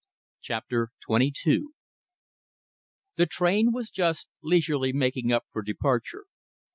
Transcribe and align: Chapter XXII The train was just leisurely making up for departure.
Chapter 0.41 0.93
XXII 1.07 1.59
The 3.17 3.27
train 3.27 3.71
was 3.71 3.91
just 3.91 4.29
leisurely 4.41 4.91
making 4.93 5.31
up 5.31 5.45
for 5.51 5.61
departure. 5.61 6.23